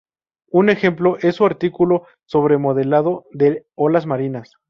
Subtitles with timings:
[0.49, 4.55] Un ejemplo es su artículo sobre modelado de olas marinas.